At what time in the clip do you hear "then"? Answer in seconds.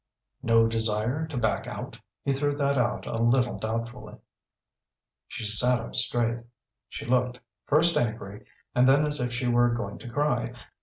8.89-9.05